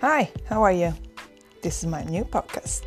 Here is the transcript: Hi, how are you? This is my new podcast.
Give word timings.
Hi, 0.00 0.30
how 0.46 0.62
are 0.62 0.70
you? 0.70 0.94
This 1.60 1.82
is 1.82 1.86
my 1.90 2.04
new 2.04 2.22
podcast. 2.24 2.86